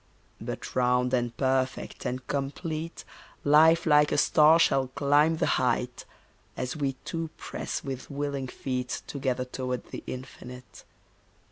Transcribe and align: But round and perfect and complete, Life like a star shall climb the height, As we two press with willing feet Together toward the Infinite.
But 0.41 0.75
round 0.75 1.13
and 1.13 1.37
perfect 1.37 2.07
and 2.07 2.25
complete, 2.25 3.03
Life 3.43 3.85
like 3.85 4.11
a 4.11 4.17
star 4.17 4.57
shall 4.57 4.87
climb 4.87 5.37
the 5.37 5.45
height, 5.61 6.05
As 6.57 6.75
we 6.75 6.93
two 7.05 7.29
press 7.37 7.83
with 7.83 8.09
willing 8.09 8.47
feet 8.47 9.03
Together 9.05 9.45
toward 9.45 9.85
the 9.91 10.03
Infinite. 10.07 10.85